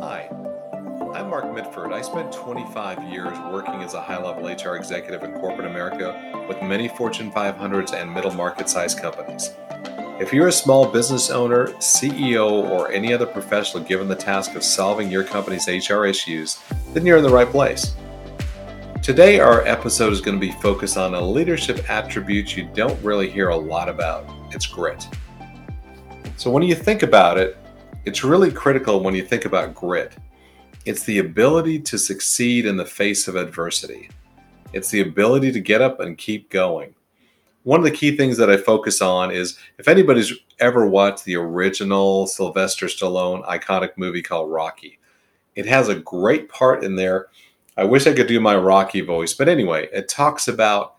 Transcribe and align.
Hi, 0.00 0.30
I'm 1.14 1.28
Mark 1.28 1.54
Mitford. 1.54 1.92
I 1.92 2.00
spent 2.00 2.32
25 2.32 3.12
years 3.12 3.38
working 3.52 3.82
as 3.82 3.92
a 3.92 4.00
high 4.00 4.16
level 4.16 4.46
HR 4.46 4.76
executive 4.76 5.22
in 5.24 5.34
corporate 5.34 5.66
America 5.66 6.46
with 6.48 6.62
many 6.62 6.88
Fortune 6.88 7.30
500s 7.30 7.92
and 7.92 8.10
middle 8.10 8.30
market 8.32 8.70
sized 8.70 8.98
companies. 8.98 9.52
If 10.18 10.32
you're 10.32 10.48
a 10.48 10.52
small 10.52 10.86
business 10.86 11.28
owner, 11.28 11.66
CEO, 11.74 12.50
or 12.50 12.90
any 12.90 13.12
other 13.12 13.26
professional 13.26 13.84
given 13.84 14.08
the 14.08 14.16
task 14.16 14.54
of 14.54 14.64
solving 14.64 15.10
your 15.10 15.22
company's 15.22 15.68
HR 15.68 16.06
issues, 16.06 16.58
then 16.94 17.04
you're 17.04 17.18
in 17.18 17.22
the 17.22 17.28
right 17.28 17.48
place. 17.48 17.94
Today, 19.02 19.38
our 19.38 19.66
episode 19.66 20.14
is 20.14 20.22
going 20.22 20.40
to 20.40 20.46
be 20.46 20.52
focused 20.62 20.96
on 20.96 21.14
a 21.14 21.20
leadership 21.20 21.90
attribute 21.90 22.56
you 22.56 22.70
don't 22.72 22.98
really 23.04 23.28
hear 23.28 23.50
a 23.50 23.56
lot 23.56 23.90
about 23.90 24.24
it's 24.50 24.66
grit. 24.66 25.06
So, 26.38 26.50
when 26.50 26.62
you 26.62 26.74
think 26.74 27.02
about 27.02 27.36
it, 27.36 27.58
it's 28.06 28.24
really 28.24 28.50
critical 28.50 29.00
when 29.00 29.14
you 29.14 29.22
think 29.22 29.44
about 29.44 29.74
grit. 29.74 30.16
It's 30.86 31.04
the 31.04 31.18
ability 31.18 31.80
to 31.80 31.98
succeed 31.98 32.64
in 32.64 32.76
the 32.76 32.86
face 32.86 33.28
of 33.28 33.36
adversity. 33.36 34.08
It's 34.72 34.90
the 34.90 35.02
ability 35.02 35.52
to 35.52 35.60
get 35.60 35.82
up 35.82 36.00
and 36.00 36.16
keep 36.16 36.48
going. 36.48 36.94
One 37.64 37.78
of 37.78 37.84
the 37.84 37.90
key 37.90 38.16
things 38.16 38.38
that 38.38 38.48
I 38.48 38.56
focus 38.56 39.02
on 39.02 39.30
is 39.30 39.58
if 39.76 39.86
anybody's 39.86 40.32
ever 40.60 40.86
watched 40.86 41.26
the 41.26 41.36
original 41.36 42.26
Sylvester 42.26 42.86
Stallone 42.86 43.46
iconic 43.46 43.90
movie 43.96 44.22
called 44.22 44.50
Rocky, 44.50 44.98
it 45.54 45.66
has 45.66 45.88
a 45.88 45.96
great 45.96 46.48
part 46.48 46.82
in 46.82 46.96
there. 46.96 47.26
I 47.76 47.84
wish 47.84 48.06
I 48.06 48.14
could 48.14 48.28
do 48.28 48.40
my 48.40 48.56
Rocky 48.56 49.02
voice, 49.02 49.34
but 49.34 49.48
anyway, 49.48 49.90
it 49.92 50.08
talks 50.08 50.48
about 50.48 50.94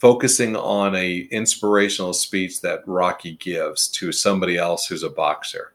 focusing 0.00 0.56
on 0.56 0.96
a 0.96 1.28
inspirational 1.30 2.12
speech 2.12 2.62
that 2.62 2.82
Rocky 2.86 3.36
gives 3.36 3.86
to 3.88 4.10
somebody 4.10 4.58
else 4.58 4.86
who's 4.86 5.04
a 5.04 5.10
boxer. 5.10 5.72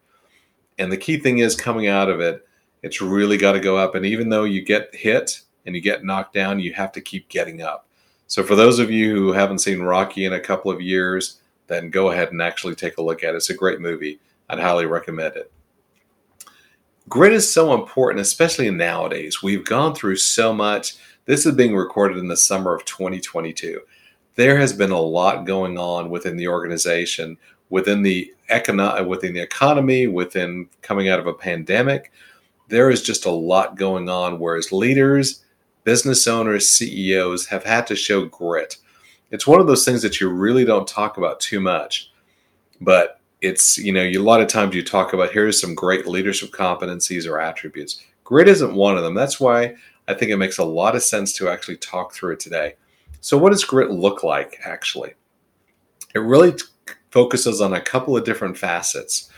And 0.81 0.91
the 0.91 0.97
key 0.97 1.17
thing 1.17 1.37
is 1.37 1.55
coming 1.55 1.87
out 1.87 2.09
of 2.09 2.19
it, 2.19 2.47
it's 2.81 3.01
really 3.01 3.37
got 3.37 3.51
to 3.51 3.59
go 3.59 3.77
up. 3.77 3.93
And 3.93 4.03
even 4.03 4.29
though 4.29 4.45
you 4.45 4.63
get 4.63 4.93
hit 4.95 5.41
and 5.65 5.75
you 5.75 5.81
get 5.81 6.03
knocked 6.03 6.33
down, 6.33 6.59
you 6.59 6.73
have 6.73 6.91
to 6.93 7.01
keep 7.01 7.29
getting 7.29 7.61
up. 7.61 7.87
So 8.25 8.41
for 8.41 8.55
those 8.55 8.79
of 8.79 8.89
you 8.89 9.13
who 9.13 9.31
haven't 9.31 9.59
seen 9.59 9.81
Rocky 9.81 10.25
in 10.25 10.33
a 10.33 10.39
couple 10.39 10.71
of 10.71 10.81
years, 10.81 11.39
then 11.67 11.91
go 11.91 12.09
ahead 12.09 12.31
and 12.31 12.41
actually 12.41 12.73
take 12.73 12.97
a 12.97 13.01
look 13.03 13.23
at 13.23 13.35
it. 13.35 13.37
It's 13.37 13.51
a 13.51 13.55
great 13.55 13.79
movie. 13.79 14.19
I'd 14.49 14.57
highly 14.57 14.87
recommend 14.87 15.35
it. 15.35 15.51
Grit 17.07 17.33
is 17.33 17.51
so 17.51 17.73
important, 17.75 18.21
especially 18.21 18.71
nowadays. 18.71 19.43
We've 19.43 19.65
gone 19.65 19.93
through 19.93 20.15
so 20.15 20.51
much. 20.51 20.95
This 21.25 21.45
is 21.45 21.53
being 21.53 21.75
recorded 21.75 22.17
in 22.17 22.27
the 22.27 22.37
summer 22.37 22.73
of 22.73 22.85
2022. 22.85 23.81
There 24.35 24.57
has 24.57 24.73
been 24.73 24.91
a 24.91 24.99
lot 24.99 25.45
going 25.45 25.77
on 25.77 26.09
within 26.09 26.37
the 26.37 26.47
organization 26.47 27.37
within 27.71 28.03
the 28.03 28.31
econo- 28.51 29.07
within 29.07 29.33
the 29.33 29.41
economy, 29.41 30.05
within 30.05 30.69
coming 30.83 31.09
out 31.09 31.19
of 31.19 31.25
a 31.25 31.33
pandemic. 31.33 32.11
There 32.67 32.91
is 32.91 33.01
just 33.01 33.25
a 33.25 33.31
lot 33.31 33.75
going 33.75 34.07
on. 34.07 34.39
Whereas 34.39 34.71
leaders, 34.71 35.43
business 35.83 36.27
owners, 36.27 36.69
CEOs 36.69 37.47
have 37.47 37.63
had 37.63 37.87
to 37.87 37.95
show 37.95 38.25
grit. 38.25 38.77
It's 39.31 39.47
one 39.47 39.59
of 39.59 39.67
those 39.67 39.85
things 39.85 40.01
that 40.03 40.19
you 40.19 40.29
really 40.29 40.65
don't 40.65 40.87
talk 40.87 41.17
about 41.17 41.39
too 41.39 41.59
much, 41.59 42.11
but 42.79 43.19
it's 43.39 43.77
you 43.77 43.91
know 43.91 44.03
you, 44.03 44.21
a 44.21 44.23
lot 44.23 44.41
of 44.41 44.47
times 44.47 44.75
you 44.75 44.83
talk 44.83 45.13
about 45.13 45.31
here's 45.31 45.59
some 45.59 45.73
great 45.73 46.05
leadership 46.05 46.51
competencies 46.51 47.27
or 47.27 47.39
attributes. 47.39 48.03
Grit 48.25 48.49
isn't 48.49 48.75
one 48.75 48.97
of 48.97 49.03
them. 49.03 49.15
That's 49.15 49.39
why 49.39 49.75
I 50.07 50.13
think 50.13 50.31
it 50.31 50.37
makes 50.37 50.57
a 50.57 50.65
lot 50.65 50.95
of 50.95 51.03
sense 51.03 51.33
to 51.33 51.49
actually 51.49 51.77
talk 51.77 52.13
through 52.13 52.33
it 52.33 52.39
today. 52.41 52.75
So, 53.21 53.37
what 53.37 53.51
does 53.51 53.63
grit 53.63 53.91
look 53.91 54.23
like 54.23 54.59
actually? 54.65 55.13
It 56.13 56.19
really 56.19 56.53
focuses 57.11 57.61
on 57.61 57.73
a 57.73 57.81
couple 57.81 58.17
of 58.17 58.23
different 58.23 58.57
facets. 58.57 59.29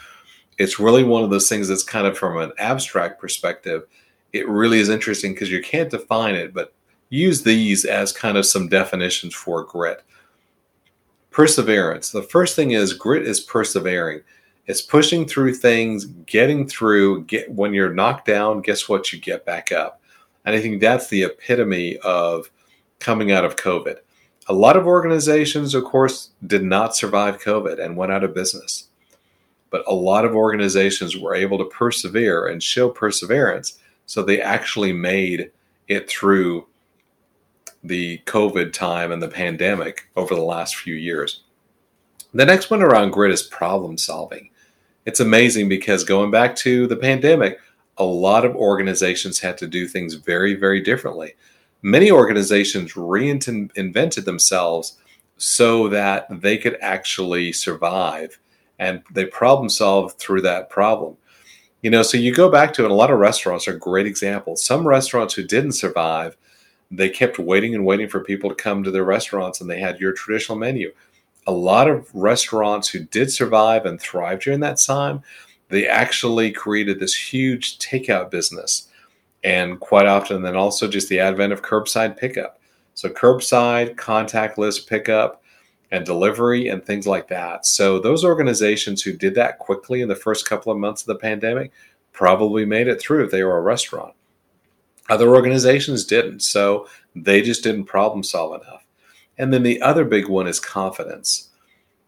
It's 0.58 0.80
really 0.80 1.04
one 1.04 1.24
of 1.24 1.30
those 1.30 1.50
things 1.50 1.68
that's 1.68 1.84
kind 1.84 2.08
of 2.08 2.18
from 2.18 2.38
an 2.38 2.52
abstract 2.60 3.20
perspective. 3.20 3.84
It 4.32 4.48
really 4.48 4.80
is 4.80 4.90
interesting 4.90 5.34
because 5.34 5.52
you 5.52 5.62
can't 5.62 5.90
define 5.90 6.36
it, 6.36 6.54
but 6.54 6.74
use 7.10 7.44
these 7.44 7.86
as 7.86 8.12
kind 8.12 8.38
of 8.38 8.46
some 8.46 8.68
definitions 8.68 9.34
for 9.34 9.64
grit. 9.64 10.04
Perseverance. 11.32 12.12
The 12.12 12.24
first 12.24 12.56
thing 12.56 12.72
is 12.72 12.94
grit 12.94 13.28
is 13.28 13.40
persevering. 13.40 14.22
It's 14.66 14.82
pushing 14.82 15.26
through 15.26 15.56
things, 15.56 16.06
getting 16.06 16.68
through. 16.68 17.26
Get 17.26 17.52
when 17.52 17.74
you're 17.74 17.94
knocked 17.94 18.28
down, 18.28 18.62
guess 18.62 18.88
what? 18.88 19.12
You 19.12 19.20
get 19.20 19.46
back 19.46 19.72
up. 19.72 20.02
And 20.46 20.56
I 20.56 20.62
think 20.62 20.80
that's 20.80 21.08
the 21.08 21.24
epitome 21.24 21.98
of 22.00 22.50
coming 23.00 23.32
out 23.32 23.46
of 23.46 23.56
COVID. 23.56 23.98
A 24.48 24.54
lot 24.54 24.76
of 24.76 24.86
organizations, 24.86 25.74
of 25.74 25.86
course, 25.86 26.32
did 26.46 26.64
not 26.64 26.96
survive 26.96 27.42
COVID 27.42 27.80
and 27.80 27.96
went 27.96 28.12
out 28.12 28.24
of 28.24 28.34
business. 28.34 28.90
But 29.70 29.84
a 29.88 29.94
lot 29.94 30.26
of 30.26 30.36
organizations 30.36 31.18
were 31.18 31.34
able 31.34 31.58
to 31.58 31.66
persevere 31.66 32.48
and 32.48 32.62
show 32.62 32.90
perseverance. 32.90 33.80
So 34.06 34.22
they 34.22 34.42
actually 34.42 34.92
made 34.92 35.52
it 35.88 36.10
through 36.10 36.68
the 37.84 38.20
COVID 38.26 38.74
time 38.74 39.12
and 39.12 39.22
the 39.22 39.28
pandemic 39.28 40.10
over 40.16 40.36
the 40.36 40.42
last 40.42 40.76
few 40.76 40.96
years. 40.96 41.44
The 42.34 42.46
next 42.46 42.70
one 42.70 42.82
around 42.82 43.12
grit 43.12 43.32
is 43.32 43.44
problem 43.44 43.98
solving. 43.98 44.50
It's 45.06 45.20
amazing 45.20 45.70
because 45.70 46.04
going 46.04 46.32
back 46.32 46.56
to 46.58 46.88
the 46.88 46.96
pandemic, 46.96 47.60
a 47.98 48.04
lot 48.04 48.46
of 48.46 48.56
organizations 48.56 49.40
had 49.40 49.58
to 49.60 49.68
do 49.68 49.88
things 49.88 50.16
very, 50.16 50.56
very 50.56 50.82
differently 50.82 51.36
many 51.84 52.10
organizations 52.10 52.94
reinvented 52.94 54.26
themselves 54.26 54.98
so 55.38 55.90
that 55.90 56.26
they 56.42 56.58
could 56.58 56.78
actually 56.82 57.52
survive 57.52 58.40
and 58.80 59.04
they 59.12 59.26
problem 59.26 59.70
solve 59.70 60.14
through 60.14 60.42
that 60.42 60.70
problem. 60.70 61.18
You 61.82 61.90
know, 61.90 62.02
so 62.02 62.18
you 62.18 62.34
go 62.34 62.50
back 62.50 62.74
to 62.74 62.86
it, 62.86 62.92
a 62.92 62.94
lot 62.94 63.12
of 63.12 63.20
restaurants 63.20 63.68
are 63.68 63.78
great 63.78 64.08
examples. 64.08 64.64
Some 64.64 64.88
restaurants 64.88 65.34
who 65.34 65.44
didn't 65.44 65.74
survive, 65.74 66.38
they 66.90 67.10
kept 67.10 67.38
waiting 67.38 67.76
and 67.76 67.86
waiting 67.86 68.08
for 68.08 68.24
people 68.24 68.50
to 68.50 68.56
come 68.56 68.84
to 68.84 68.92
their 68.92 69.04
restaurants 69.04 69.60
and 69.60 69.70
they 69.70 69.80
had 69.80 70.00
your 70.00 70.14
traditional 70.14 70.58
menu. 70.58 70.94
A 71.46 71.52
lot 71.52 71.90
of 71.90 72.10
restaurants 72.16 72.88
who 72.88 73.00
did 73.00 73.32
survive 73.32 73.86
and 73.86 74.00
thrive 74.00 74.40
during 74.40 74.62
that 74.62 74.80
time, 74.80 75.22
they 75.68 75.88
actually 75.88 76.52
created 76.52 77.00
this 77.00 77.14
huge 77.14 77.78
takeout 77.80 78.32
business 78.32 78.88
and 79.44 79.80
quite 79.80 80.06
often 80.06 80.42
then 80.42 80.56
also 80.56 80.88
just 80.88 81.10
the 81.10 81.20
advent 81.20 81.54
of 81.54 81.62
curbside 81.62 82.18
pickup. 82.18 82.60
So 82.94 83.10
curbside 83.10 83.96
contactless 83.96 84.86
pickup 84.88 85.44
and 85.92 86.06
delivery 86.06 86.70
and 86.70 86.84
things 86.84 87.06
like 87.06 87.28
that. 87.28 87.66
So 87.66 88.00
those 88.00 88.24
organizations 88.24 89.02
who 89.02 89.14
did 89.14 89.36
that 89.36 89.60
quickly 89.60 90.02
in 90.02 90.08
the 90.08 90.16
first 90.16 90.48
couple 90.48 90.72
of 90.72 90.78
months 90.78 91.02
of 91.02 91.08
the 91.08 91.16
pandemic 91.16 91.72
probably 92.14 92.66
made 92.66 92.88
it 92.88 93.02
through 93.02 93.26
if 93.26 93.32
they 93.32 93.44
were 93.44 93.58
a 93.58 93.62
restaurant. 93.62 94.14
Other 95.10 95.36
organizations 95.36 96.06
didn't 96.06 96.40
so 96.42 96.88
they 97.16 97.42
just 97.42 97.64
didn't 97.64 97.86
problem 97.86 98.24
solve 98.24 98.62
enough. 98.62 98.86
And 99.38 99.54
then 99.54 99.64
the 99.64 99.82
other 99.82 100.06
big 100.06 100.30
one 100.30 100.48
is 100.48 100.60
confidence. 100.60 101.50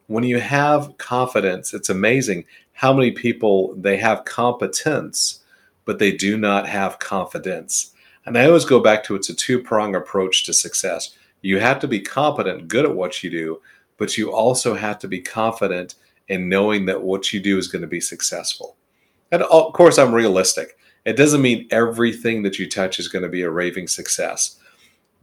When 0.08 0.24
you 0.24 0.40
have 0.40 0.98
confidence 0.98 1.74
it's 1.74 1.90
amazing 1.90 2.46
how 2.74 2.94
many 2.94 3.12
people 3.12 3.74
they 3.76 3.98
have 3.98 4.26
competence 4.26 5.42
but 5.86 6.00
they 6.00 6.12
do 6.12 6.38
not 6.38 6.68
have 6.68 7.00
confidence. 7.00 7.94
And 8.26 8.38
I 8.38 8.46
always 8.48 8.66
go 8.66 8.80
back 8.80 9.04
to 9.06 9.16
it's 9.16 9.30
a 9.30 9.36
two 9.36 9.62
prong 9.62 9.96
approach 9.96 10.44
to 10.46 10.54
success. 10.54 11.16
You 11.42 11.60
have 11.60 11.80
to 11.80 11.88
be 11.88 12.00
competent, 12.00 12.68
good 12.68 12.86
at 12.86 12.96
what 12.96 13.24
you 13.24 13.30
do, 13.30 13.62
but 13.98 14.18
you 14.18 14.34
also 14.34 14.74
have 14.74 15.00
to 15.00 15.08
be 15.08 15.22
confident 15.22 15.96
in 16.28 16.50
knowing 16.50 16.86
that 16.88 17.04
what 17.04 17.32
you 17.32 17.40
do 17.40 17.58
is 17.58 17.68
going 17.68 17.84
to 17.84 17.88
be 17.88 18.02
successful. 18.02 18.76
And 19.32 19.44
of 19.44 19.74
course, 19.74 19.98
I'm 19.98 20.14
realistic. 20.14 20.78
It 21.06 21.18
doesn't 21.18 21.42
mean 21.42 21.68
everything 21.70 22.42
that 22.44 22.58
you 22.58 22.68
touch 22.68 23.00
is 23.00 23.08
going 23.08 23.24
to 23.24 23.30
be 23.30 23.44
a 23.44 23.50
raving 23.50 23.88
success. 23.88 24.58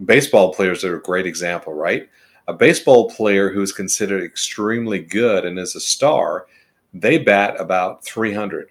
Baseball 0.04 0.54
players 0.54 0.84
are 0.84 0.96
a 0.96 1.02
great 1.02 1.26
example, 1.26 1.74
right? 1.74 2.08
A 2.46 2.52
baseball 2.52 3.10
player 3.10 3.50
who's 3.50 3.72
considered 3.72 4.22
extremely 4.22 5.00
good 5.00 5.44
and 5.44 5.58
is 5.58 5.74
a 5.74 5.80
star, 5.80 6.46
they 6.94 7.18
bat 7.18 7.56
about 7.58 8.04
300. 8.04 8.70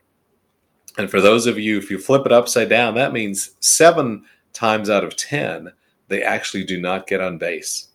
And 0.97 1.09
for 1.09 1.21
those 1.21 1.47
of 1.47 1.57
you, 1.57 1.77
if 1.77 1.89
you 1.89 1.97
flip 1.97 2.25
it 2.25 2.31
upside 2.31 2.69
down, 2.69 2.95
that 2.95 3.13
means 3.13 3.55
seven 3.59 4.25
times 4.53 4.89
out 4.89 5.03
of 5.03 5.15
10, 5.15 5.71
they 6.09 6.21
actually 6.21 6.63
do 6.63 6.79
not 6.79 7.07
get 7.07 7.21
on 7.21 7.37
base. 7.37 7.87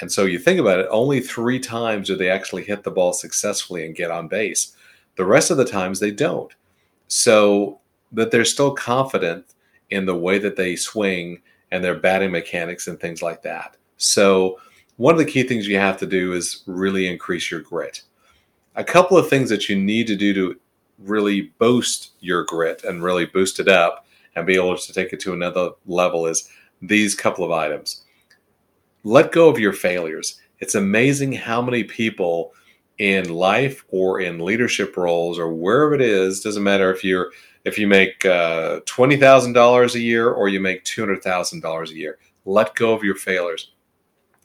And 0.00 0.12
so 0.12 0.24
you 0.24 0.38
think 0.38 0.60
about 0.60 0.78
it, 0.78 0.86
only 0.90 1.20
three 1.20 1.58
times 1.58 2.08
do 2.08 2.16
they 2.16 2.30
actually 2.30 2.64
hit 2.64 2.82
the 2.82 2.90
ball 2.90 3.12
successfully 3.12 3.86
and 3.86 3.94
get 3.96 4.10
on 4.10 4.28
base. 4.28 4.76
The 5.16 5.24
rest 5.24 5.50
of 5.50 5.56
the 5.56 5.64
times 5.64 5.98
they 5.98 6.10
don't. 6.10 6.54
So 7.08 7.80
that 8.12 8.30
they're 8.30 8.44
still 8.44 8.72
confident 8.74 9.54
in 9.90 10.06
the 10.06 10.16
way 10.16 10.38
that 10.38 10.56
they 10.56 10.76
swing 10.76 11.40
and 11.70 11.82
their 11.82 11.94
batting 11.94 12.30
mechanics 12.30 12.86
and 12.86 13.00
things 13.00 13.22
like 13.22 13.42
that. 13.42 13.76
So 13.96 14.58
one 14.96 15.14
of 15.14 15.18
the 15.18 15.30
key 15.30 15.42
things 15.42 15.66
you 15.66 15.78
have 15.78 15.96
to 15.98 16.06
do 16.06 16.32
is 16.32 16.62
really 16.66 17.06
increase 17.08 17.50
your 17.50 17.60
grit. 17.60 18.02
A 18.76 18.84
couple 18.84 19.16
of 19.16 19.28
things 19.28 19.48
that 19.48 19.68
you 19.68 19.76
need 19.76 20.06
to 20.06 20.16
do 20.16 20.34
to 20.34 20.60
really 20.98 21.52
boost 21.58 22.12
your 22.20 22.44
grit 22.44 22.84
and 22.84 23.02
really 23.02 23.26
boost 23.26 23.60
it 23.60 23.68
up 23.68 24.06
and 24.34 24.46
be 24.46 24.54
able 24.54 24.76
to 24.76 24.92
take 24.92 25.12
it 25.12 25.20
to 25.20 25.32
another 25.32 25.70
level 25.86 26.26
is 26.26 26.48
these 26.82 27.14
couple 27.14 27.44
of 27.44 27.50
items. 27.50 28.04
Let 29.04 29.32
go 29.32 29.48
of 29.48 29.58
your 29.58 29.72
failures. 29.72 30.40
It's 30.60 30.74
amazing 30.74 31.32
how 31.32 31.62
many 31.62 31.84
people 31.84 32.52
in 32.98 33.28
life 33.28 33.84
or 33.88 34.20
in 34.20 34.38
leadership 34.38 34.96
roles 34.96 35.38
or 35.38 35.52
wherever 35.52 35.94
it 35.94 36.00
is, 36.00 36.40
doesn't 36.40 36.62
matter 36.62 36.90
if 36.92 37.04
you're 37.04 37.30
if 37.64 37.78
you 37.78 37.88
make 37.88 38.24
uh, 38.24 38.78
$20,000 38.86 39.94
a 39.94 40.00
year 40.00 40.30
or 40.30 40.48
you 40.48 40.60
make 40.60 40.84
$200,000 40.84 41.90
a 41.90 41.94
year. 41.94 42.16
Let 42.44 42.76
go 42.76 42.94
of 42.94 43.02
your 43.02 43.16
failures. 43.16 43.72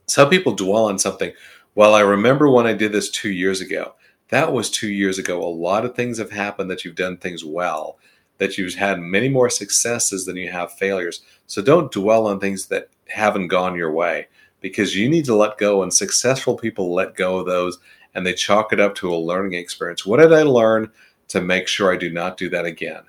Some 0.07 0.27
people 0.27 0.56
dwell 0.56 0.86
on 0.86 0.98
something. 0.98 1.31
Well, 1.75 1.94
I 1.94 2.00
remember 2.00 2.50
when 2.50 2.65
I 2.65 2.74
did 2.74 2.92
this 2.92 3.12
two 3.12 3.30
years 3.30 3.62
ago. 3.62 3.94
That 4.31 4.54
was 4.54 4.69
two 4.69 4.89
years 4.89 5.19
ago. 5.19 5.44
A 5.44 5.45
lot 5.45 5.86
of 5.86 5.94
things 5.94 6.18
have 6.18 6.31
happened 6.31 6.72
that 6.72 6.83
you've 6.83 6.95
done 6.95 7.18
things 7.18 7.44
well, 7.44 8.00
that 8.38 8.57
you've 8.57 8.74
had 8.74 9.00
many 9.00 9.28
more 9.28 9.50
successes 9.50 10.25
than 10.25 10.38
you 10.38 10.50
have 10.50 10.74
failures. 10.74 11.22
So 11.48 11.62
don't 11.62 11.92
dwell 11.92 12.28
on 12.28 12.39
things 12.39 12.66
that 12.68 12.89
haven't 13.10 13.50
gone 13.50 13.75
your 13.75 13.92
way 13.92 14.28
because 14.62 14.95
you 14.95 15.10
need 15.10 15.25
to 15.25 15.36
let 15.36 15.57
go. 15.57 15.83
And 15.83 15.94
successful 15.94 16.57
people 16.57 16.94
let 16.94 17.16
go 17.16 17.39
of 17.39 17.45
those 17.45 17.78
and 18.16 18.25
they 18.25 18.33
chalk 18.33 18.72
it 18.72 18.80
up 18.80 18.95
to 18.95 19.13
a 19.13 19.16
learning 19.16 19.54
experience. 19.54 20.06
What 20.06 20.22
did 20.22 20.34
I 20.34 20.44
learn 20.44 20.92
to 21.27 21.42
make 21.42 21.68
sure 21.68 21.94
I 21.94 21.98
do 21.98 22.10
not 22.10 22.38
do 22.38 22.50
that 22.50 22.66
again? 22.66 23.04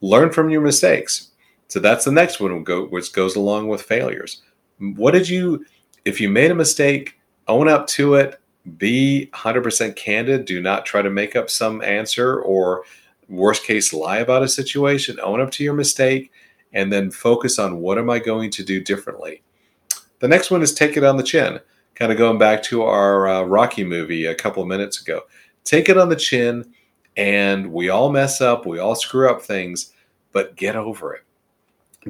Learn 0.00 0.30
from 0.32 0.50
your 0.50 0.60
mistakes. 0.60 1.30
So 1.66 1.80
that's 1.80 2.04
the 2.04 2.12
next 2.12 2.38
one, 2.38 2.64
which 2.90 3.12
goes 3.12 3.34
along 3.34 3.68
with 3.68 3.82
failures. 3.82 4.42
What 4.78 5.10
did 5.10 5.28
you 5.28 5.66
if 6.04 6.20
you 6.20 6.28
made 6.28 6.50
a 6.50 6.54
mistake, 6.54 7.18
own 7.48 7.68
up 7.68 7.86
to 7.88 8.14
it, 8.14 8.40
be 8.76 9.30
100% 9.32 9.96
candid. 9.96 10.44
Do 10.44 10.60
not 10.60 10.84
try 10.84 11.02
to 11.02 11.10
make 11.10 11.36
up 11.36 11.48
some 11.50 11.82
answer 11.82 12.40
or, 12.40 12.84
worst 13.28 13.64
case, 13.64 13.92
lie 13.92 14.18
about 14.18 14.42
a 14.42 14.48
situation. 14.48 15.18
Own 15.20 15.40
up 15.40 15.50
to 15.52 15.64
your 15.64 15.74
mistake 15.74 16.32
and 16.72 16.92
then 16.92 17.10
focus 17.10 17.58
on 17.58 17.78
what 17.78 17.98
am 17.98 18.10
I 18.10 18.18
going 18.18 18.50
to 18.50 18.64
do 18.64 18.82
differently. 18.82 19.42
The 20.20 20.28
next 20.28 20.50
one 20.50 20.62
is 20.62 20.74
take 20.74 20.96
it 20.96 21.04
on 21.04 21.16
the 21.16 21.22
chin. 21.22 21.60
Kind 21.94 22.12
of 22.12 22.18
going 22.18 22.38
back 22.38 22.62
to 22.64 22.82
our 22.82 23.28
uh, 23.28 23.42
Rocky 23.42 23.84
movie 23.84 24.26
a 24.26 24.34
couple 24.34 24.62
of 24.62 24.68
minutes 24.68 25.00
ago. 25.00 25.22
Take 25.64 25.88
it 25.88 25.98
on 25.98 26.08
the 26.08 26.16
chin, 26.16 26.72
and 27.16 27.72
we 27.72 27.88
all 27.88 28.10
mess 28.10 28.40
up, 28.40 28.66
we 28.66 28.78
all 28.78 28.94
screw 28.94 29.28
up 29.28 29.42
things, 29.42 29.92
but 30.32 30.56
get 30.56 30.76
over 30.76 31.14
it. 31.14 31.24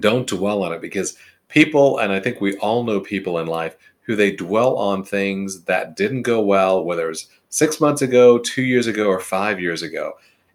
Don't 0.00 0.28
dwell 0.28 0.62
on 0.62 0.72
it 0.72 0.80
because 0.80 1.16
people, 1.48 1.98
and 1.98 2.12
I 2.12 2.20
think 2.20 2.40
we 2.40 2.56
all 2.58 2.84
know 2.84 3.00
people 3.00 3.38
in 3.38 3.46
life 3.46 3.76
who 4.08 4.16
they 4.16 4.32
dwell 4.32 4.74
on 4.76 5.04
things 5.04 5.64
that 5.64 5.94
didn't 5.94 6.22
go 6.22 6.40
well, 6.40 6.82
whether 6.82 7.04
it 7.04 7.10
was 7.10 7.28
six 7.50 7.78
months 7.78 8.00
ago, 8.00 8.38
two 8.38 8.62
years 8.62 8.86
ago, 8.86 9.06
or 9.06 9.20
five 9.20 9.60
years 9.60 9.82
ago. 9.82 10.14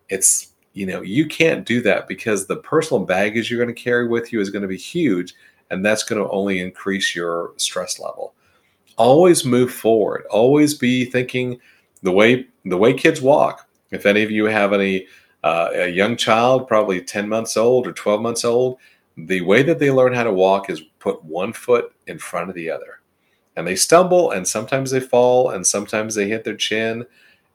It's, 0.10 0.54
you 0.74 0.88
know, 0.88 1.04
you 1.04 1.28
can't 1.28 1.64
do 1.64 1.80
that 1.84 2.08
because 2.08 2.48
the 2.48 2.58
personal 2.58 3.06
baggage 3.06 3.52
you're 3.52 3.64
going 3.64 3.74
to 3.74 3.80
carry 3.80 4.08
with 4.08 4.34
you 4.34 4.42
is 4.42 4.50
going 4.50 4.64
to 4.64 4.68
be 4.68 4.76
huge, 4.76 5.36
and 5.70 5.86
that's 5.86 6.04
going 6.04 6.20
to 6.20 6.30
only 6.32 6.62
increase 6.62 7.16
your 7.16 7.54
stress 7.58 8.00
level. 8.00 8.34
Always 8.98 9.46
move 9.46 9.72
forward. 9.72 10.24
Always 10.32 10.74
be 10.74 11.06
thinking 11.06 11.60
the 12.02 12.12
way 12.12 12.48
the 12.66 12.78
way 12.78 12.92
kids 12.94 13.22
walk. 13.22 13.70
If 13.92 14.08
any 14.08 14.24
of 14.24 14.32
you 14.32 14.46
have 14.46 14.74
any 14.74 15.06
uh, 15.44 15.70
a 15.74 15.90
young 15.90 16.18
child, 16.18 16.68
probably 16.68 17.04
10 17.04 17.30
months 17.30 17.56
old 17.56 17.86
or 17.86 17.94
12 17.94 18.20
months 18.20 18.44
old, 18.44 18.80
the 19.16 19.42
way 19.42 19.62
that 19.62 19.78
they 19.78 19.92
learn 19.92 20.14
how 20.14 20.24
to 20.24 20.34
walk 20.34 20.72
is 20.72 20.82
put 20.98 21.24
one 21.24 21.54
foot 21.54 21.94
in 22.08 22.18
front 22.18 22.50
of 22.50 22.56
the 22.56 22.72
other 22.72 23.03
and 23.56 23.68
they 23.68 23.76
stumble 23.76 24.32
and 24.32 24.48
sometimes 24.48 24.92
they 24.92 25.00
fall 25.00 25.50
and 25.50 25.66
sometimes 25.66 26.16
they 26.16 26.28
hit 26.28 26.44
their 26.44 26.56
chin 26.56 27.06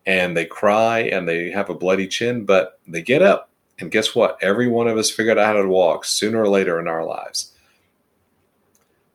and 0.06 0.36
they 0.36 0.46
cry 0.46 1.00
and 1.00 1.28
they 1.28 1.50
have 1.50 1.70
a 1.70 1.74
bloody 1.74 2.06
chin, 2.06 2.44
but 2.44 2.80
they 2.86 3.02
get 3.02 3.22
up. 3.22 3.50
And 3.78 3.90
guess 3.90 4.14
what? 4.14 4.38
Every 4.42 4.68
one 4.68 4.88
of 4.88 4.96
us 4.96 5.10
figured 5.10 5.38
out 5.38 5.54
how 5.54 5.62
to 5.62 5.68
walk 5.68 6.04
sooner 6.04 6.40
or 6.40 6.48
later 6.48 6.80
in 6.80 6.88
our 6.88 7.04
lives. 7.04 7.52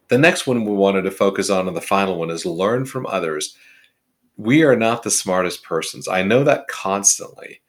The 0.09 0.17
next 0.17 0.45
one 0.45 0.65
we 0.65 0.73
wanted 0.73 1.01
to 1.03 1.11
focus 1.11 1.49
on, 1.49 1.67
and 1.67 1.75
the 1.75 1.81
final 1.81 2.17
one, 2.17 2.29
is 2.29 2.45
learn 2.45 2.85
from 2.85 3.05
others. 3.07 3.57
We 4.37 4.63
are 4.63 4.75
not 4.75 5.03
the 5.03 5.11
smartest 5.11 5.63
persons. 5.63 6.07
I 6.07 6.21
know 6.21 6.43
that 6.43 6.67
constantly. 6.67 7.61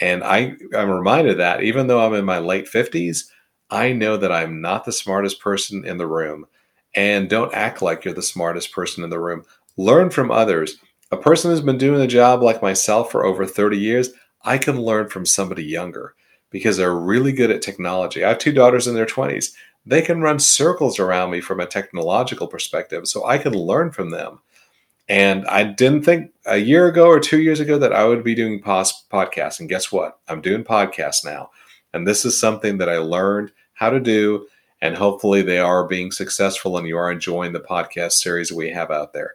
And 0.00 0.24
I, 0.24 0.54
I'm 0.74 0.90
reminded 0.90 1.38
that 1.38 1.62
even 1.62 1.86
though 1.86 2.04
I'm 2.04 2.14
in 2.14 2.24
my 2.24 2.38
late 2.38 2.66
50s, 2.66 3.24
I 3.70 3.92
know 3.92 4.16
that 4.16 4.32
I'm 4.32 4.60
not 4.60 4.84
the 4.84 4.92
smartest 4.92 5.40
person 5.40 5.84
in 5.84 5.98
the 5.98 6.06
room 6.06 6.46
and 6.94 7.28
don't 7.28 7.54
act 7.54 7.82
like 7.82 8.04
you're 8.04 8.14
the 8.14 8.22
smartest 8.22 8.72
person 8.72 9.04
in 9.04 9.10
the 9.10 9.20
room. 9.20 9.44
Learn 9.76 10.10
from 10.10 10.30
others. 10.30 10.76
A 11.10 11.16
person 11.16 11.50
who's 11.50 11.60
been 11.60 11.78
doing 11.78 11.98
the 11.98 12.06
job 12.06 12.42
like 12.42 12.62
myself 12.62 13.10
for 13.10 13.24
over 13.24 13.46
30 13.46 13.78
years, 13.78 14.10
I 14.44 14.58
can 14.58 14.80
learn 14.80 15.08
from 15.08 15.26
somebody 15.26 15.64
younger 15.64 16.14
because 16.50 16.76
they're 16.76 16.94
really 16.94 17.32
good 17.32 17.50
at 17.50 17.62
technology. 17.62 18.24
I 18.24 18.30
have 18.30 18.38
two 18.38 18.52
daughters 18.52 18.86
in 18.86 18.94
their 18.94 19.06
20s. 19.06 19.52
They 19.84 20.02
can 20.02 20.20
run 20.20 20.38
circles 20.38 20.98
around 20.98 21.30
me 21.30 21.40
from 21.40 21.60
a 21.60 21.66
technological 21.66 22.46
perspective, 22.46 23.08
so 23.08 23.26
I 23.26 23.38
can 23.38 23.52
learn 23.52 23.90
from 23.90 24.10
them. 24.10 24.40
And 25.08 25.44
I 25.46 25.64
didn't 25.64 26.04
think 26.04 26.32
a 26.46 26.58
year 26.58 26.86
ago 26.86 27.06
or 27.06 27.18
two 27.18 27.40
years 27.40 27.58
ago 27.58 27.78
that 27.78 27.92
I 27.92 28.04
would 28.04 28.22
be 28.22 28.34
doing 28.34 28.62
podcasts. 28.62 29.58
And 29.58 29.68
guess 29.68 29.90
what? 29.90 30.18
I'm 30.28 30.40
doing 30.40 30.62
podcasts 30.62 31.24
now. 31.24 31.50
And 31.92 32.06
this 32.06 32.24
is 32.24 32.38
something 32.38 32.78
that 32.78 32.88
I 32.88 32.98
learned 32.98 33.50
how 33.74 33.90
to 33.90 34.00
do 34.00 34.46
and 34.82 34.96
hopefully 34.96 35.40
they 35.40 35.60
are 35.60 35.86
being 35.86 36.10
successful 36.10 36.76
and 36.76 36.86
you 36.86 36.98
are 36.98 37.10
enjoying 37.10 37.52
the 37.52 37.60
podcast 37.60 38.12
series 38.12 38.52
we 38.52 38.68
have 38.68 38.90
out 38.90 39.14
there. 39.14 39.34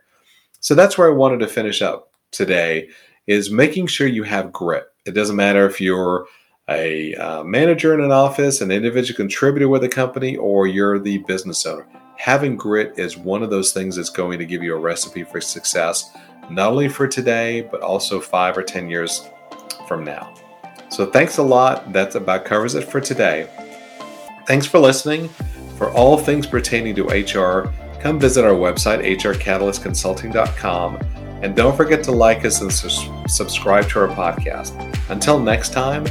So 0.60 0.76
that's 0.76 0.98
where 0.98 1.08
I 1.08 1.16
wanted 1.16 1.40
to 1.40 1.48
finish 1.48 1.82
up 1.82 2.12
today 2.32 2.90
is 3.28 3.50
making 3.50 3.88
sure 3.88 4.08
you 4.08 4.24
have 4.24 4.52
grit. 4.52 4.88
It 5.06 5.12
doesn't 5.12 5.38
matter 5.38 5.66
if 5.66 5.80
you're 5.80 6.28
a 6.70 7.16
uh, 7.16 7.44
manager 7.46 7.94
in 7.94 8.02
an 8.02 8.12
office, 8.12 8.60
an 8.60 8.72
individual 8.72 9.16
contributor 9.16 9.70
with 9.70 9.86
a 9.86 9.90
company, 9.90 10.36
or 10.36 10.68
you're 10.68 11.00
the 11.00 11.20
business 11.20 11.66
owner. 11.66 11.88
Having 12.18 12.58
grit 12.58 13.00
is 13.00 13.18
one 13.18 13.42
of 13.42 13.50
those 13.50 13.72
things 13.72 13.96
that's 13.96 14.10
going 14.10 14.40
to 14.40 14.46
give 14.46 14.64
you 14.64 14.76
a 14.76 14.80
recipe 14.80 15.24
for 15.24 15.40
success, 15.40 16.12
not 16.50 16.72
only 16.72 16.90
for 16.90 17.08
today, 17.08 17.62
but 17.62 17.82
also 17.82 18.20
five 18.20 18.58
or 18.58 18.64
10 18.64 18.90
years 18.90 19.30
from 19.88 20.04
now. 20.04 20.34
So 20.90 21.06
thanks 21.06 21.38
a 21.38 21.44
lot. 21.44 21.94
That 21.94 22.16
about 22.16 22.44
covers 22.44 22.76
it 22.76 22.84
for 22.84 23.00
today. 23.00 23.48
Thanks 24.48 24.66
for 24.66 24.80
listening. 24.80 25.30
For 25.78 25.92
all 25.92 26.18
things 26.18 26.48
pertaining 26.48 26.96
to 26.96 27.04
HR, 27.04 27.72
come 28.00 28.18
visit 28.18 28.46
our 28.46 28.54
website, 28.54 29.06
hrcatalystconsulting.com. 29.20 30.96
And 31.44 31.56
don't 31.56 31.76
forget 31.76 32.04
to 32.06 32.12
like 32.12 32.46
us 32.46 32.62
and 32.62 32.72
su- 32.72 33.14
subscribe 33.28 33.90
to 33.90 34.00
our 34.00 34.08
podcast. 34.08 34.74
Until 35.10 35.38
next 35.38 35.74
time, 35.74 36.06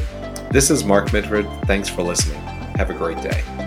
this 0.50 0.70
is 0.70 0.84
Mark 0.84 1.12
Mitford. 1.12 1.48
Thanks 1.64 1.88
for 1.88 2.02
listening. 2.02 2.40
Have 2.76 2.90
a 2.90 2.94
great 2.94 3.20
day. 3.22 3.65